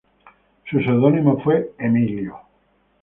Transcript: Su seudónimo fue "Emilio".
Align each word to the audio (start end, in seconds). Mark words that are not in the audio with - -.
Su 0.67 0.79
seudónimo 0.81 1.39
fue 1.43 1.73
"Emilio". 1.77 2.35